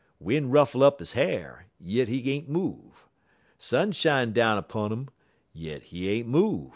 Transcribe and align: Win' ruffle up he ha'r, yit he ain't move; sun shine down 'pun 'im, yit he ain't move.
Win' 0.19 0.49
ruffle 0.49 0.81
up 0.81 0.99
he 0.99 1.05
ha'r, 1.15 1.67
yit 1.79 2.07
he 2.07 2.31
ain't 2.31 2.49
move; 2.49 3.07
sun 3.59 3.91
shine 3.91 4.33
down 4.33 4.59
'pun 4.63 4.91
'im, 4.91 5.09
yit 5.53 5.83
he 5.83 6.09
ain't 6.09 6.27
move. 6.27 6.69